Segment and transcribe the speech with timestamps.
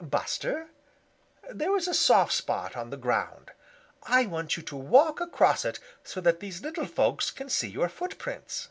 [0.00, 0.68] Buster,
[1.52, 3.50] there is a soft spot on the ground;
[4.04, 7.88] I want you to walk across it so that these little folks can see your
[7.88, 8.68] footprints."